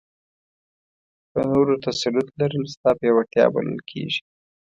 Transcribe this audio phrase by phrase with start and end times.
[1.31, 4.21] په نورو تسلط لرل ستا پیاوړتیا بلل کېږي.